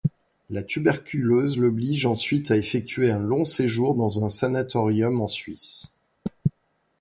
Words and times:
La 0.49 0.63
tuberculose 0.63 1.59
l'oblige 1.59 2.07
ensuite 2.07 2.49
à 2.49 2.57
effectuer 2.57 3.11
un 3.11 3.19
long 3.19 3.45
séjour 3.45 3.93
dans 3.93 4.25
un 4.25 4.29
sanatorium 4.29 5.21
en 5.21 5.27
Suisse. 5.27 5.91